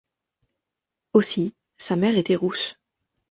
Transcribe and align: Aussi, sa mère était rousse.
Aussi, 1.13 1.53
sa 1.77 1.95
mère 1.95 2.17
était 2.17 2.35
rousse. 2.35 2.73